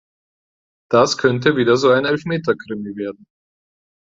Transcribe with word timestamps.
Das 0.89 1.19
könnte 1.19 1.57
wieder 1.57 1.77
so 1.77 1.89
ein 1.91 2.05
Elfmeterkrimi 2.05 2.95
werden. 2.95 3.23